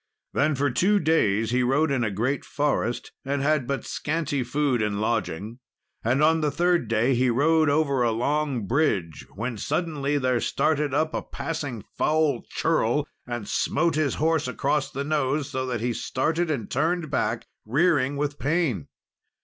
[0.33, 4.81] Then for two days he rode in a great forest, and had but scanty food
[4.81, 5.59] and lodging,
[6.03, 10.91] and on the third day he rode over a long bridge, when suddenly there started
[10.91, 15.93] up a passing foul churl, and smote his horse across the nose, so that he
[15.93, 18.87] started and turned back, rearing with pain.